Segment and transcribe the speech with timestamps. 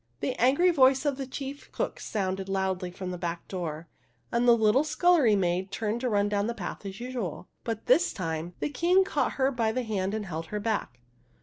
[0.19, 3.87] The angry voice of the chief cook sounded loudly from the back door,
[4.31, 7.47] and the little scul lery maid turned to run down the path as usual.
[7.65, 10.15] 5 66 THE HUNDREDTH PRINCESS But, this time, the King caught her by the hand
[10.15, 11.01] and held her back.